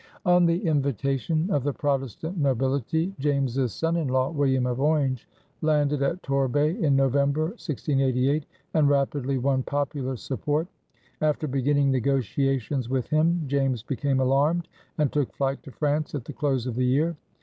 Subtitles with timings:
[0.25, 5.29] On the invitation of the Protestant nobility, James's son in law, William of Orange,
[5.61, 8.43] landed at Torbay in November, 1688,
[8.73, 10.67] and rapidly won popular support.
[11.21, 14.67] After beginning negotiations with him, James became alarmed
[14.97, 17.15] and took flight to France at the close of the year.